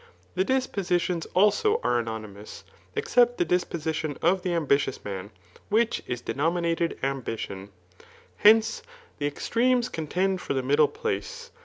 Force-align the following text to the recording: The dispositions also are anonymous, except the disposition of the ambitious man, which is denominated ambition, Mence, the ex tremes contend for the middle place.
The 0.33 0.43
dispositions 0.43 1.27
also 1.35 1.79
are 1.83 1.99
anonymous, 1.99 2.63
except 2.95 3.37
the 3.37 3.45
disposition 3.45 4.17
of 4.23 4.41
the 4.41 4.55
ambitious 4.55 5.05
man, 5.05 5.29
which 5.69 6.01
is 6.07 6.21
denominated 6.21 6.97
ambition, 7.03 7.69
Mence, 8.43 8.81
the 9.19 9.27
ex 9.27 9.47
tremes 9.47 9.91
contend 9.91 10.41
for 10.41 10.55
the 10.55 10.63
middle 10.63 10.87
place. 10.87 11.51